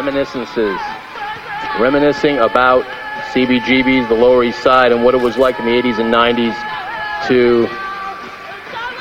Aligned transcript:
reminiscences, 0.00 0.80
reminiscing 1.78 2.38
about 2.38 2.84
CBGB's, 3.34 4.08
the 4.08 4.14
Lower 4.14 4.42
East 4.42 4.62
Side, 4.62 4.92
and 4.92 5.04
what 5.04 5.14
it 5.14 5.20
was 5.20 5.36
like 5.36 5.58
in 5.58 5.66
the 5.66 5.72
80s 5.72 6.00
and 6.00 6.12
90s 6.12 6.56
to 7.28 7.68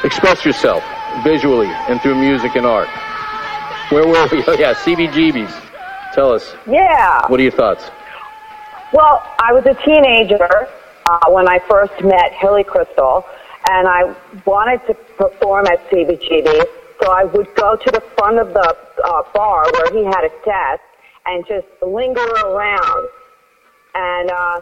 express 0.06 0.44
yourself 0.44 0.84
visually 1.24 1.70
and 1.88 2.02
through 2.02 2.16
music 2.16 2.58
and 2.58 2.66
art. 2.66 2.90
Where 3.92 4.06
were 4.06 4.28
we? 4.30 4.44
Oh, 4.48 4.58
yeah, 4.60 4.74
CBGB's. 4.74 5.56
Tell 6.14 6.34
us. 6.34 6.54
Yeah. 6.68 7.26
What 7.30 7.40
are 7.40 7.44
your 7.44 7.54
thoughts? 7.54 7.90
Well, 8.92 9.24
I 9.40 9.54
was 9.54 9.66
a 9.68 9.76
teenager 9.86 10.68
uh, 11.10 11.32
when 11.32 11.48
I 11.48 11.60
first 11.70 11.94
met 12.04 12.34
Hilly 12.34 12.66
Kristal, 12.66 13.24
and 13.70 13.88
I 13.88 14.14
wanted 14.46 14.86
to 14.88 14.96
perform 15.16 15.66
at 15.68 15.80
CBGB, 15.90 16.66
so 17.02 17.10
I 17.10 17.24
would 17.24 17.48
go 17.56 17.78
to 17.78 17.92
the 17.92 18.04
front 18.18 18.40
of 18.40 18.54
the 18.54 18.78
uh, 19.02 19.24
bar 19.34 19.64
where 19.72 19.94
he 19.94 20.04
had 20.04 20.26
a 20.26 20.32
desk 20.44 20.84
and 21.30 21.46
just 21.48 21.68
linger 21.86 22.26
around. 22.46 23.08
And 23.94 24.32
uh, 24.32 24.62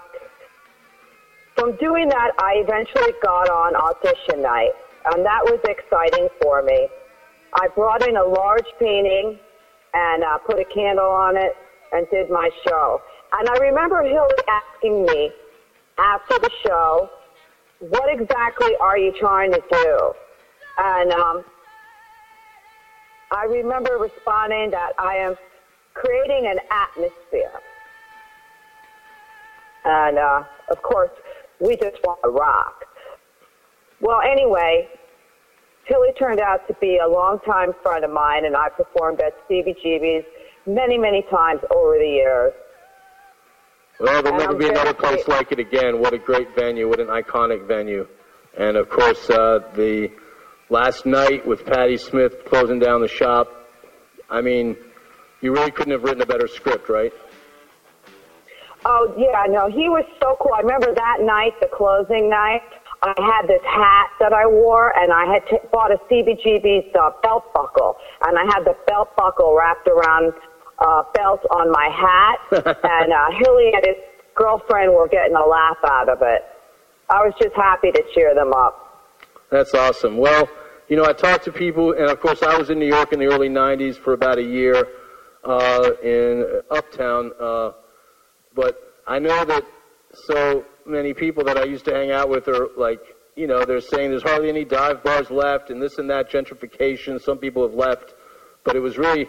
from 1.55 1.75
doing 1.78 2.09
that, 2.09 2.31
I 2.39 2.55
eventually 2.57 3.13
got 3.23 3.50
on 3.50 3.75
audition 3.75 4.41
night, 4.41 4.72
and 5.11 5.25
that 5.25 5.41
was 5.44 5.59
exciting 5.67 6.27
for 6.41 6.61
me. 6.61 6.88
I 7.53 7.67
brought 7.69 8.07
in 8.07 8.17
a 8.17 8.23
large 8.23 8.67
painting 8.79 9.39
and 9.94 10.23
uh, 10.23 10.38
put 10.39 10.59
a 10.59 10.66
candle 10.66 11.09
on 11.09 11.38
it 11.38 11.56
and 11.94 12.06
did 12.11 12.29
my 12.29 12.50
show. 12.67 13.01
And 13.33 13.50
I 13.50 13.57
remember 13.59 14.03
Hilly 14.03 14.35
asking 14.47 15.06
me 15.06 15.31
after 15.97 16.38
the 16.39 16.51
show, 16.66 17.09
what 17.79 18.09
exactly 18.13 18.75
are 18.81 18.97
you 18.97 19.13
trying 19.19 19.51
to 19.51 19.61
do? 19.72 20.11
And 20.77 21.11
um, 21.11 21.44
I 23.31 23.45
remember 23.45 23.97
responding 23.97 24.72
that 24.72 24.94
I 25.00 25.16
am 25.16 25.35
creating 26.02 26.47
an 26.47 26.59
atmosphere. 26.72 27.52
And 29.85 30.18
uh, 30.18 30.44
of 30.69 30.81
course, 30.81 31.12
we 31.59 31.75
just 31.78 31.97
want 32.03 32.19
to 32.24 32.30
rock. 32.30 32.84
Well, 34.02 34.19
anyway, 34.22 34.88
Hilly 35.86 36.09
turned 36.19 36.40
out 36.40 36.68
to 36.68 36.74
be 36.75 37.00
a 37.03 37.07
longtime 37.07 37.74
friend 37.81 38.03
of 38.03 38.12
mine, 38.12 38.46
and 38.46 38.56
I 38.56 38.69
performed 38.69 39.22
at 39.22 39.34
CBGB's 39.50 40.25
many, 40.66 40.97
many 40.97 41.24
times 41.31 41.62
over 41.74 41.97
the 41.97 42.06
years. 42.07 42.53
Well, 44.00 44.22
there'll 44.22 44.28
And 44.28 44.38
never 44.38 44.52
I'm 44.53 44.57
be 44.59 44.68
another 44.69 44.94
place 44.94 45.24
grateful. 45.24 45.34
like 45.36 45.52
it 45.52 45.59
again. 45.59 46.00
What 46.00 46.13
a 46.13 46.19
great 46.19 46.53
venue. 46.56 46.88
What 46.88 47.00
an 47.00 47.07
iconic 47.07 47.68
venue. 47.68 48.07
And 48.59 48.78
of 48.78 48.90
course, 48.90 49.30
uh, 49.30 49.59
the 49.75 50.12
last 50.69 51.06
night 51.06 51.47
with 51.47 51.66
Patti 51.66 51.97
Smith 51.97 52.46
closing 52.46 52.80
down 52.80 53.02
the 53.02 53.07
shop. 53.07 53.47
I 54.30 54.41
mean, 54.41 54.75
you 55.42 55.53
really 55.53 55.72
couldn't 55.72 55.92
have 55.92 56.03
written 56.03 56.22
a 56.22 56.25
better 56.25 56.48
script, 56.48 56.90
right? 56.90 57.14
Oh 58.86 59.14
yeah, 59.18 59.44
no, 59.50 59.68
he 59.68 59.90
was 59.90 60.06
so 60.22 60.38
cool. 60.42 60.53
I 60.56 60.62
remember 60.62 60.94
that 60.94 61.18
night, 61.22 61.53
the 61.59 61.68
closing 61.68 62.30
night. 62.30 62.62
I 63.03 63.14
had 63.18 63.48
this 63.48 63.62
hat 63.64 64.09
that 64.20 64.34
I 64.34 64.48
wore, 64.48 64.98
and 64.98 65.14
I 65.14 65.25
had 65.31 65.46
t- 65.48 65.58
bought 65.72 65.92
a 65.92 65.98
CBGB's 66.09 66.96
uh, 66.96 67.12
belt 67.22 67.53
buckle, 67.53 67.98
and 68.25 68.38
I 68.38 68.46
had 68.46 68.64
the 68.64 68.75
belt 68.88 69.16
buckle 69.16 69.56
wrapped 69.56 69.88
around 69.88 70.34
uh, 70.80 71.03
belt 71.14 71.42
on 71.52 71.72
my 71.72 71.90
hat, 71.94 72.40
and 72.84 73.14
uh, 73.14 73.30
Hilly 73.38 73.72
and 73.74 73.86
his 73.86 73.98
girlfriend 74.34 74.94
were 74.94 75.08
getting 75.08 75.36
a 75.36 75.46
laugh 75.46 75.78
out 75.86 76.09
of 76.09 76.22
it. 76.22 76.46
I 77.10 77.24
was 77.24 77.33
just 77.42 77.56
happy 77.56 77.92
to 77.92 78.04
cheer 78.16 78.33
them 78.33 78.54
up. 78.54 79.13
That's 79.51 79.74
awesome. 79.74 80.18
Well, 80.18 80.50
you 80.88 80.98
know, 80.98 81.06
I 81.06 81.13
talked 81.13 81.44
to 81.45 81.51
people, 81.51 81.92
and 81.92 82.10
of 82.10 82.19
course, 82.19 82.42
I 82.42 82.57
was 82.57 82.69
in 82.69 82.80
New 82.80 82.88
York 82.88 83.13
in 83.13 83.19
the 83.19 83.28
early 83.28 83.50
'90s 83.50 83.95
for 83.95 84.13
about 84.13 84.40
a 84.40 84.44
year 84.44 84.88
uh, 85.47 85.91
in 86.03 86.61
Uptown. 86.69 87.31
Uh, 87.39 87.71
but 88.53 88.77
I 89.07 89.17
know 89.19 89.45
that 89.45 89.65
so 90.27 90.65
many 90.85 91.13
people 91.13 91.44
that 91.45 91.57
I 91.57 91.63
used 91.63 91.85
to 91.85 91.94
hang 91.94 92.11
out 92.11 92.29
with 92.29 92.47
are 92.47 92.67
like, 92.77 92.99
you 93.35 93.47
know, 93.47 93.63
they're 93.65 93.81
saying 93.81 94.09
there's 94.09 94.23
hardly 94.23 94.49
any 94.49 94.65
dive 94.65 95.03
bars 95.03 95.29
left, 95.29 95.69
and 95.69 95.81
this 95.81 95.97
and 95.99 96.09
that 96.09 96.29
gentrification. 96.29 97.21
Some 97.21 97.38
people 97.38 97.63
have 97.63 97.75
left, 97.75 98.13
but 98.63 98.75
it 98.75 98.79
was 98.79 98.97
really 98.97 99.27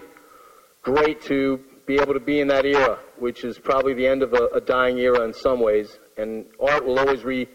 great 0.82 1.20
to 1.22 1.60
be 1.86 1.96
able 1.96 2.14
to 2.14 2.20
be 2.20 2.40
in 2.40 2.48
that 2.48 2.64
era, 2.64 2.98
which 3.18 3.44
is 3.44 3.58
probably 3.58 3.94
the 3.94 4.06
end 4.06 4.22
of 4.22 4.32
a, 4.32 4.48
a 4.54 4.60
dying 4.60 4.98
era 4.98 5.20
in 5.20 5.32
some 5.32 5.60
ways. 5.60 5.98
And 6.16 6.46
art 6.60 6.84
will 6.84 6.98
always 6.98 7.22
re, 7.22 7.48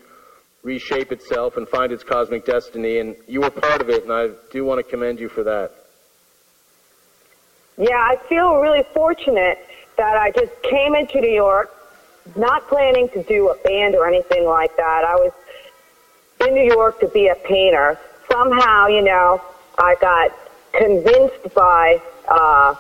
reshape 0.64 1.12
itself 1.12 1.58
and 1.58 1.68
find 1.68 1.92
its 1.92 2.04
cosmic 2.04 2.46
destiny. 2.46 3.00
And 3.00 3.16
you 3.28 3.42
were 3.42 3.50
part 3.50 3.82
of 3.82 3.90
it, 3.90 4.04
and 4.04 4.14
I 4.14 4.30
do 4.52 4.64
want 4.64 4.84
to 4.84 4.90
commend 4.90 5.20
you 5.20 5.30
for 5.30 5.44
that. 5.44 5.83
Yeah, 7.78 7.98
I 7.98 8.18
feel 8.30 8.58
really 8.58 8.84
fortunate 8.94 9.58
that 9.98 10.18
I 10.18 10.32
just 10.32 10.52
came 10.64 10.96
into 10.96 11.22
New 11.22 11.34
York, 11.34 11.72
not 12.36 12.68
planning 12.68 13.10
to 13.10 13.24
do 13.24 13.50
a 13.50 13.58
band 13.64 13.96
or 13.96 14.08
anything 14.08 14.46
like 14.46 14.76
that. 14.78 15.04
I 15.04 15.16
was 15.16 15.32
in 16.48 16.54
New 16.54 16.72
York 16.72 17.00
to 17.00 17.08
be 17.08 17.28
a 17.28 17.36
painter. 17.36 17.98
Somehow, 18.32 18.88
you 18.88 19.02
know, 19.02 19.42
I 19.78 19.96
got 20.00 20.32
convinced 20.74 21.54
by 21.56 22.00
uh, 22.28 22.76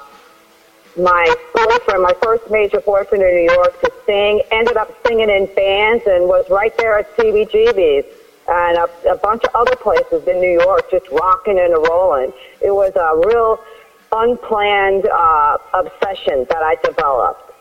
my 0.98 1.36
boyfriend, 1.56 2.04
my 2.04 2.13
first 2.22 2.50
major 2.51 2.80
boyfriend 2.80 3.24
in 3.24 3.36
New 3.36 3.51
York, 3.51 3.80
to 3.81 3.92
sing. 4.06 4.42
Ended 4.51 4.78
up 4.78 4.95
singing 5.07 5.30
in 5.30 5.48
bands 5.56 6.04
and 6.06 6.28
was 6.28 6.48
right 6.50 6.75
there 6.78 7.00
at 7.00 7.16
CBGB's 7.18 8.06
and 8.48 8.78
a, 8.78 9.12
a 9.12 9.16
bunch 9.18 9.44
of 9.45 9.56
other 9.56 9.75
places 9.75 10.28
in 10.28 10.40
New 10.40 10.60
York, 10.62 10.92
just 10.92 11.07
rocking 11.10 11.57
and 11.57 11.74
rolling. 11.90 12.34
It 12.62 12.72
was 12.72 12.92
a 12.95 13.28
real 13.28 13.63
unplanned 14.15 15.07
uh, 15.07 15.57
obsession 15.74 16.45
that 16.50 16.63
I 16.63 16.75
developed. 16.83 17.51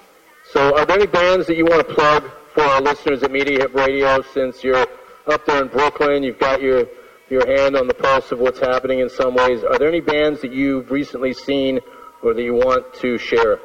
So, 0.50 0.76
are 0.76 0.84
there 0.84 0.96
any 0.96 1.06
bands 1.06 1.46
that 1.46 1.56
you 1.56 1.64
want 1.64 1.86
to 1.86 1.94
plug 1.94 2.30
for 2.54 2.62
our 2.62 2.80
listeners 2.80 3.22
at 3.22 3.30
Media 3.30 3.68
Radio? 3.68 4.22
Since 4.22 4.62
you're 4.62 4.86
up 5.26 5.46
there 5.46 5.62
in 5.62 5.68
Brooklyn, 5.68 6.22
you've 6.22 6.38
got 6.38 6.60
your 6.60 6.86
your 7.30 7.46
hand 7.46 7.76
on 7.76 7.88
the 7.88 7.94
pulse 7.94 8.30
of 8.30 8.38
what's 8.40 8.60
happening 8.60 9.00
in 9.00 9.08
some 9.08 9.34
ways. 9.34 9.64
Are 9.64 9.78
there 9.78 9.88
any 9.88 10.00
bands 10.00 10.42
that 10.42 10.52
you've 10.52 10.90
recently 10.90 11.32
seen 11.32 11.80
or 12.22 12.34
that 12.34 12.42
you 12.42 12.54
want 12.54 12.92
to 12.94 13.16
share? 13.16 13.58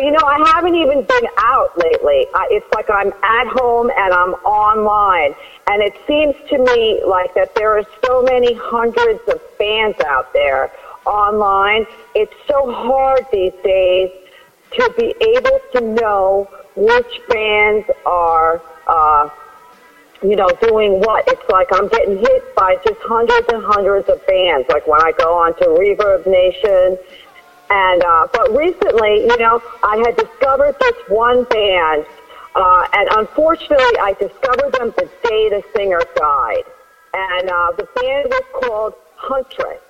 You 0.00 0.12
know, 0.12 0.26
I 0.26 0.50
haven't 0.54 0.76
even 0.76 1.02
been 1.02 1.28
out 1.36 1.76
lately. 1.76 2.26
It's 2.50 2.66
like 2.72 2.88
I'm 2.88 3.12
at 3.22 3.46
home 3.48 3.90
and 3.94 4.14
I'm 4.14 4.32
online. 4.48 5.34
And 5.66 5.82
it 5.82 5.94
seems 6.06 6.34
to 6.48 6.56
me 6.56 7.04
like 7.04 7.34
that 7.34 7.54
there 7.54 7.76
are 7.76 7.84
so 8.06 8.22
many 8.22 8.54
hundreds 8.54 9.20
of 9.28 9.42
fans 9.58 9.96
out 10.06 10.32
there 10.32 10.72
online. 11.04 11.84
It's 12.14 12.32
so 12.48 12.72
hard 12.72 13.26
these 13.30 13.52
days 13.62 14.10
to 14.72 14.94
be 14.96 15.14
able 15.36 15.60
to 15.74 15.80
know 15.82 16.48
which 16.76 17.20
fans 17.28 17.84
are, 18.06 18.62
uh, 18.86 19.28
you 20.22 20.34
know, 20.34 20.48
doing 20.62 21.00
what. 21.00 21.24
It's 21.28 21.46
like 21.50 21.68
I'm 21.72 21.88
getting 21.88 22.16
hit 22.16 22.54
by 22.54 22.76
just 22.76 23.00
hundreds 23.02 23.48
and 23.52 23.62
hundreds 23.62 24.08
of 24.08 24.22
fans. 24.22 24.64
Like 24.70 24.86
when 24.86 25.02
I 25.02 25.12
go 25.18 25.34
on 25.34 25.54
to 25.56 25.64
Reverb 25.66 26.26
Nation 26.26 26.96
and 27.70 28.02
uh, 28.02 28.26
but 28.32 28.50
recently, 28.56 29.22
you 29.26 29.36
know, 29.38 29.62
I 29.82 30.02
had 30.04 30.16
discovered 30.16 30.76
this 30.80 30.96
one 31.08 31.44
band, 31.44 32.04
uh, 32.54 32.86
and 32.92 33.08
unfortunately, 33.12 33.98
I 34.00 34.14
discovered 34.18 34.72
them 34.72 34.92
the 34.96 35.08
day 35.28 35.48
the 35.48 35.62
singer 35.74 36.02
died. 36.16 36.64
And 37.12 37.48
uh, 37.48 37.72
the 37.76 37.88
band 38.00 38.26
was 38.30 38.44
called 38.62 38.94
Huntress, 39.16 39.80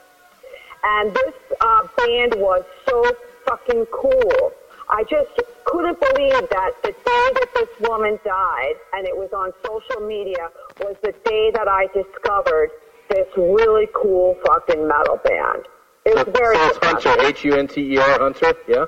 and 0.85 1.15
this 1.15 1.35
uh, 1.61 1.87
band 1.97 2.35
was 2.37 2.65
so 2.89 3.05
fucking 3.47 3.87
cool. 3.87 4.53
I 4.89 5.05
just 5.05 5.31
couldn't 5.65 6.01
believe 6.01 6.49
that 6.51 6.73
the 6.83 6.93
day 6.93 7.27
that 7.35 7.49
this 7.55 7.89
woman 7.89 8.19
died, 8.25 8.75
and 8.93 9.07
it 9.07 9.17
was 9.17 9.31
on 9.33 9.53
social 9.65 10.07
media, 10.07 10.49
was 10.81 10.97
the 11.03 11.13
day 11.25 11.51
that 11.55 11.69
I 11.69 11.87
discovered 11.95 12.71
this 13.09 13.29
really 13.37 13.89
cool 13.95 14.37
fucking 14.45 14.87
metal 14.87 15.21
band. 15.25 15.65
It 16.05 16.15
was 16.15 16.27
very 16.35 16.57
so 16.57 16.67
it's. 16.69 16.79
Hunter, 16.83 17.23
H 17.27 17.45
U 17.45 17.55
N 17.55 17.69
T 17.69 17.95
E 17.95 17.99
R, 17.99 18.19
Hunter, 18.19 18.55
yeah? 18.69 18.87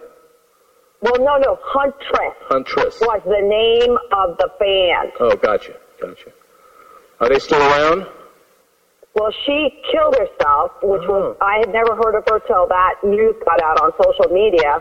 Well, 1.03 1.19
no, 1.19 1.37
no, 1.37 1.59
Huntress 1.63 2.35
Huntress. 2.49 3.01
was 3.01 3.21
the 3.25 3.43
name 3.43 3.99
of 4.13 4.39
the 4.39 4.49
band. 4.59 5.13
Oh, 5.21 5.37
gotcha, 5.37 5.75
gotcha. 6.01 6.33
Are 7.21 7.29
they 7.29 7.39
still 7.39 7.61
around? 7.61 8.07
Well, 9.15 9.33
she 9.45 9.83
killed 9.93 10.17
herself, 10.17 10.73
which 10.83 11.07
was, 11.07 11.37
I 11.41 11.59
had 11.59 11.69
never 11.69 11.95
heard 11.97 12.17
of 12.17 12.25
her 12.29 12.41
till 12.47 12.67
that 12.69 12.95
news 13.05 13.35
got 13.45 13.61
out 13.63 13.81
on 13.83 13.93
social 14.03 14.33
media. 14.33 14.79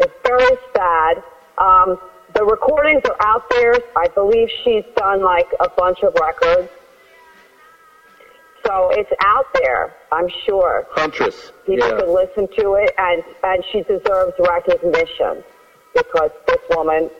It's 0.00 0.12
very 0.26 0.56
sad. 0.76 1.22
Um, 1.56 1.98
the 2.34 2.44
recordings 2.44 3.02
are 3.06 3.16
out 3.20 3.48
there. 3.50 3.74
I 3.96 4.08
believe 4.08 4.48
she's 4.64 4.84
done 4.96 5.22
like 5.22 5.48
a 5.60 5.68
bunch 5.70 6.02
of 6.02 6.14
records. 6.20 6.68
So 8.70 8.90
it's 8.92 9.10
out 9.24 9.46
there, 9.54 9.96
I'm 10.12 10.28
sure. 10.46 10.86
Huntress. 10.92 11.50
People 11.66 11.88
yeah. 11.88 11.98
can 11.98 12.14
listen 12.14 12.46
to 12.56 12.74
it, 12.74 12.94
and, 12.98 13.24
and 13.42 13.64
she 13.72 13.82
deserves 13.82 14.32
recognition 14.38 15.42
because 15.92 16.30
this 16.46 16.60
woman 16.70 17.10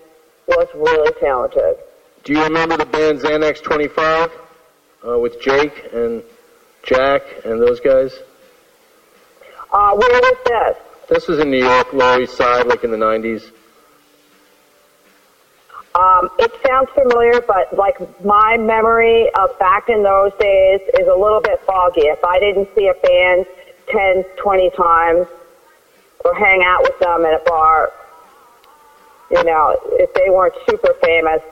was 0.47 0.69
really 0.77 1.13
talented. 1.19 1.77
Do 2.23 2.35
you 2.35 2.45
remember 2.45 2.77
the 2.77 2.85
band 2.85 3.19
Xanax 3.19 3.61
25 3.65 4.31
uh, 5.05 5.19
with 5.19 5.41
Jake 5.41 5.91
and 5.93 6.23
Jack 6.85 7.23
and 7.45 7.61
those 7.61 7.81
guys? 7.81 8.17
Uh, 9.73 9.97
where 9.97 10.21
was 10.21 10.37
this? 10.45 10.77
This 11.09 11.27
was 11.27 11.41
in 11.41 11.51
New 11.51 11.65
York, 11.65 11.93
Lower 11.93 12.21
East 12.21 12.37
Side, 12.37 12.67
like 12.69 12.85
in 12.85 12.93
the 12.93 12.97
90s. 12.97 13.51
Um, 15.95 16.31
it 16.39 16.53
sounds 16.65 16.89
familiar, 16.95 17.41
but 17.41 17.77
like 17.77 17.99
my 18.25 18.57
memory 18.57 19.29
of 19.35 19.59
back 19.59 19.89
in 19.89 20.05
those 20.05 20.33
days 20.39 20.81
is 20.99 21.09
a 21.09 21.15
little 21.15 21.41
bit 21.41 21.61
foggy. 21.67 22.03
If 22.03 22.23
I 22.23 22.39
didn't 22.39 22.69
see 22.77 22.87
a 22.87 22.95
band 22.95 23.47
10, 23.89 24.25
20 24.37 24.71
times 24.71 25.27
or 26.25 26.35
hang 26.35 26.63
out 26.63 26.83
with 26.83 26.99
them 27.01 27.25
at 27.25 27.41
a 27.41 27.43
bar, 27.45 27.93
you 29.33 29.43
know, 29.43 29.77
if 29.93 30.15
they 30.15 30.31
weren't 30.31 30.55
super 30.69 30.95
famous, 31.03 31.43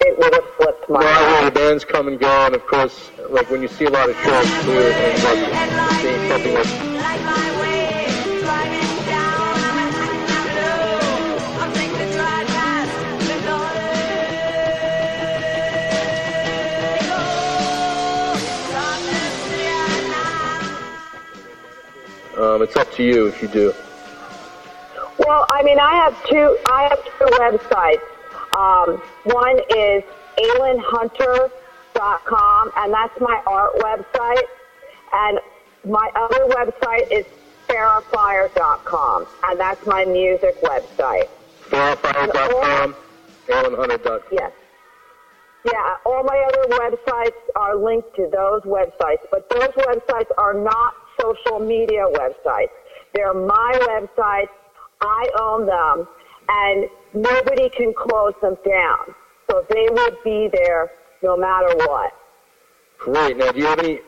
it 0.00 0.18
would 0.18 0.34
have 0.34 0.44
slipped 0.56 0.88
my 0.90 1.02
mind. 1.02 1.26
where 1.26 1.44
the 1.44 1.50
bands 1.52 1.84
come 1.84 2.08
and 2.08 2.18
go, 2.18 2.46
and 2.46 2.54
of 2.54 2.66
course, 2.66 3.10
like 3.30 3.48
when 3.50 3.62
you 3.62 3.68
see 3.68 3.84
a 3.84 3.90
lot 3.90 4.08
of 4.08 4.16
shows 4.16 4.64
too, 4.64 4.72
and 4.72 5.22
like 5.22 6.00
seeing 6.00 6.28
something 6.28 6.54
like 6.54 6.95
um, 22.56 22.62
it's 22.62 22.76
up 22.76 22.90
to 22.92 23.02
you 23.02 23.26
if 23.26 23.42
you 23.42 23.48
do. 23.48 23.74
Well, 25.18 25.44
I 25.50 25.62
mean, 25.62 25.78
I 25.78 25.94
have 25.94 26.14
two. 26.26 26.56
I 26.66 26.88
have 26.88 27.04
two 27.04 27.26
websites. 27.36 28.00
Um, 28.56 29.02
one 29.24 29.58
is 29.76 30.02
AlinHunter.com, 30.38 32.72
and 32.76 32.92
that's 32.92 33.18
my 33.20 33.42
art 33.46 33.74
website. 33.76 34.44
And 35.12 35.38
my 35.84 36.10
other 36.14 36.46
website 36.46 37.10
is 37.10 37.26
FarrahFire.com, 37.68 39.26
and 39.44 39.60
that's 39.60 39.86
my 39.86 40.04
music 40.04 40.60
website. 40.62 41.28
Farrahfire.com, 41.68 42.94
AlanHunter.com. 43.48 44.20
Yes. 44.32 44.52
Yeah, 45.64 45.96
all 46.04 46.22
my 46.22 46.38
other 46.46 46.66
websites 46.78 47.40
are 47.56 47.74
linked 47.76 48.14
to 48.16 48.28
those 48.32 48.62
websites, 48.62 49.26
but 49.32 49.50
those 49.50 49.70
websites 49.70 50.30
are 50.38 50.54
not 50.54 50.94
social 51.26 51.58
media 51.58 52.04
websites. 52.12 52.70
They're 53.14 53.34
my 53.34 53.72
websites. 53.82 54.48
I 55.00 55.28
own 55.40 55.66
them, 55.66 56.08
and 56.48 56.86
nobody 57.14 57.68
can 57.70 57.92
close 57.92 58.32
them 58.40 58.56
down. 58.66 59.14
So 59.50 59.64
they 59.70 59.88
will 59.90 60.16
be 60.24 60.48
there 60.52 60.90
no 61.22 61.36
matter 61.36 61.74
what. 61.76 62.12
Great. 62.98 63.36
Now, 63.36 63.52
do 63.52 63.60
you 63.60 63.66
have 63.66 63.78
any 63.78 64.00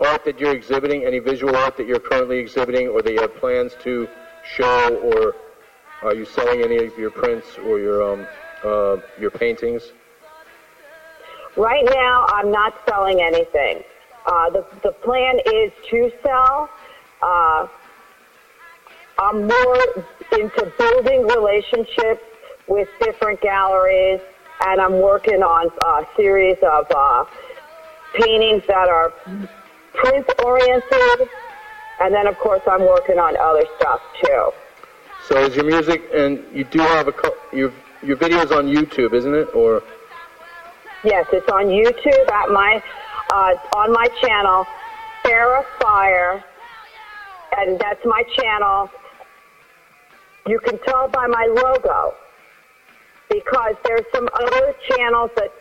art 0.00 0.24
that 0.24 0.38
you're 0.38 0.54
exhibiting, 0.54 1.04
any 1.04 1.18
visual 1.18 1.56
art 1.56 1.76
that 1.76 1.86
you're 1.86 2.00
currently 2.00 2.38
exhibiting, 2.38 2.88
or 2.88 3.02
that 3.02 3.12
you 3.12 3.20
have 3.20 3.34
plans 3.36 3.72
to 3.82 4.08
show, 4.44 4.96
or 4.96 5.34
are 6.02 6.14
you 6.14 6.24
selling 6.24 6.62
any 6.62 6.76
of 6.76 6.96
your 6.96 7.10
prints 7.10 7.58
or 7.58 7.78
your 7.80 8.02
um, 8.02 8.26
uh, 8.64 8.98
your 9.18 9.30
paintings? 9.30 9.92
Right 11.56 11.84
now, 11.84 12.26
I'm 12.28 12.52
not 12.52 12.74
selling 12.88 13.20
anything. 13.20 13.82
Uh, 14.28 14.50
the, 14.50 14.66
the 14.82 14.92
plan 14.92 15.38
is 15.54 15.72
to 15.90 16.10
sell. 16.22 16.68
Uh, 17.22 17.66
I'm 19.18 19.46
more 19.46 19.76
into 20.38 20.66
building 20.78 21.26
relationships 21.26 22.22
with 22.68 22.88
different 23.00 23.40
galleries, 23.40 24.20
and 24.66 24.80
I'm 24.82 25.00
working 25.00 25.42
on 25.42 25.70
a 25.82 26.06
series 26.14 26.58
of 26.62 26.86
uh, 26.94 27.24
paintings 28.12 28.62
that 28.68 28.88
are 28.90 29.12
print 29.94 30.26
oriented. 30.44 31.28
And 32.00 32.14
then, 32.14 32.26
of 32.26 32.36
course, 32.36 32.62
I'm 32.70 32.86
working 32.86 33.18
on 33.18 33.34
other 33.38 33.64
stuff 33.80 34.02
too. 34.22 34.50
So, 35.22 35.38
is 35.38 35.56
your 35.56 35.64
music, 35.64 36.02
and 36.14 36.38
you 36.54 36.64
do 36.64 36.80
have 36.80 37.08
a 37.08 37.12
co- 37.12 37.36
your 37.52 37.72
your 38.02 38.16
videos 38.18 38.56
on 38.56 38.66
YouTube, 38.66 39.14
isn't 39.14 39.34
it? 39.34 39.48
Or 39.54 39.82
Yes, 41.02 41.26
it's 41.32 41.48
on 41.50 41.66
YouTube 41.66 42.30
at 42.30 42.50
my 42.50 42.82
uh, 43.30 43.54
on 43.76 43.92
my 43.92 44.08
channel, 44.22 44.66
Farrah 45.24 45.64
Fire, 45.80 46.44
and 47.56 47.78
that's 47.78 48.04
my 48.04 48.22
channel. 48.36 48.90
You 50.46 50.58
can 50.60 50.78
tell 50.78 51.08
by 51.08 51.26
my 51.26 51.46
logo 51.46 52.14
because 53.30 53.74
there's 53.84 54.06
some 54.14 54.28
other 54.32 54.74
channels 54.90 55.30
that 55.36 55.52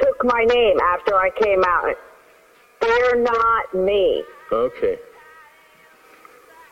took 0.00 0.24
my 0.24 0.44
name 0.44 0.78
after 0.80 1.14
I 1.14 1.30
came 1.30 1.62
out. 1.64 1.94
They're 2.80 3.22
not 3.22 3.74
me. 3.74 4.24
okay. 4.50 4.98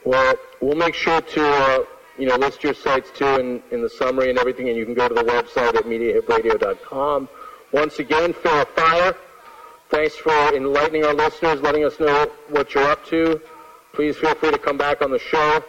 Well, 0.05 0.35
we'll 0.61 0.77
make 0.77 0.95
sure 0.95 1.21
to 1.21 1.47
uh, 1.47 1.85
you 2.17 2.27
know 2.27 2.37
list 2.37 2.63
your 2.63 2.73
sites 2.73 3.11
too 3.15 3.27
in, 3.27 3.63
in 3.71 3.83
the 3.83 3.91
summary 3.91 4.31
and 4.31 4.39
everything, 4.39 4.69
and 4.69 4.77
you 4.77 4.85
can 4.85 4.95
go 4.95 5.07
to 5.07 5.15
the 5.15 5.25
website 5.25 5.75
at 5.75 5.85
MediaHipRadio.com. 5.85 7.29
Once 7.73 7.99
again, 7.99 8.33
Farrah 8.33 8.67
Fire, 8.69 9.15
thanks 9.91 10.17
for 10.17 10.55
enlightening 10.55 11.05
our 11.05 11.15
listeners, 11.15 11.61
letting 11.61 11.85
us 11.85 11.99
know 11.99 12.31
what 12.49 12.75
you're 12.75 12.85
up 12.85 13.05
to. 13.07 13.41
Please 13.93 14.17
feel 14.17 14.35
free 14.35 14.51
to 14.51 14.59
come 14.59 14.77
back 14.77 15.03
on 15.03 15.11
the 15.11 15.19
show, 15.19 15.65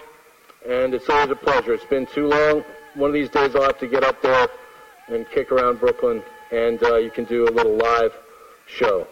and 0.68 0.94
it's 0.94 1.10
always 1.10 1.32
a 1.32 1.36
pleasure. 1.36 1.74
It's 1.74 1.86
been 1.86 2.06
too 2.06 2.28
long. 2.28 2.64
One 2.96 3.10
of 3.10 3.14
these 3.14 3.30
days 3.30 3.56
I'll 3.56 3.64
have 3.64 3.80
to 3.80 3.88
get 3.88 4.04
up 4.04 4.22
there 4.22 4.48
and 5.08 5.30
kick 5.30 5.52
around 5.52 5.80
Brooklyn, 5.80 6.22
and 6.52 6.82
uh, 6.84 6.98
you 6.98 7.10
can 7.12 7.26
do 7.26 7.48
a 7.48 7.52
little 7.52 7.76
live 7.76 8.14
show. 8.68 9.08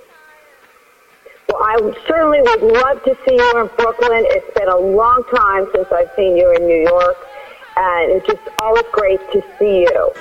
Well, 1.50 1.64
I 1.64 1.78
certainly 2.08 2.42
would 2.42 2.62
love 2.62 3.04
to 3.04 3.18
see 3.26 3.36
you 3.36 3.62
in 3.62 3.70
Brooklyn. 3.78 4.26
It's 4.26 4.60
been 4.60 4.68
a 4.68 4.78
long 4.78 5.24
time 5.34 5.68
since 5.74 5.88
I've 5.92 6.12
seen 6.16 6.36
you 6.36 6.52
in 6.54 6.68
New 6.68 6.82
York, 6.90 7.18
and 7.78 8.12
it's 8.12 8.28
just 8.28 8.42
always 8.60 8.84
great 8.92 9.22
to 9.32 9.42
see 9.58 9.82
you. 9.82 10.12